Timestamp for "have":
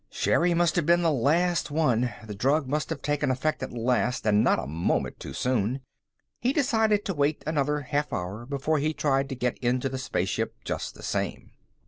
0.77-0.87, 2.89-3.03